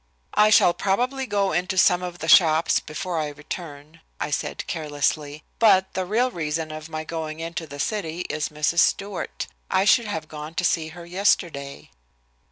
"I 0.33 0.49
shall 0.49 0.73
probably 0.73 1.27
go 1.27 1.51
into 1.51 1.77
some 1.77 2.01
of 2.01 2.17
the 2.17 2.27
shops 2.27 2.79
before 2.79 3.19
I 3.19 3.27
return," 3.27 4.01
I 4.19 4.31
said 4.31 4.65
carelessly, 4.65 5.43
"but 5.59 5.93
the 5.93 6.07
real 6.07 6.31
reason 6.31 6.71
of 6.71 6.89
my 6.89 7.03
going 7.03 7.39
into 7.39 7.67
the 7.67 7.79
city 7.79 8.21
is 8.21 8.49
Mrs. 8.49 8.79
Stewart. 8.79 9.45
I 9.69 9.85
should 9.85 10.07
have 10.07 10.27
gone 10.27 10.55
to 10.55 10.63
see 10.63 10.87
her 10.87 11.05
yesterday." 11.05 11.91